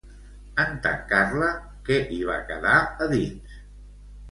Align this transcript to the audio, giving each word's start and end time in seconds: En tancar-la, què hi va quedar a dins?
En 0.63 0.71
tancar-la, 0.85 1.51
què 1.91 1.99
hi 2.15 2.19
va 2.31 2.39
quedar 2.51 2.75
a 3.07 3.11
dins? 3.15 3.63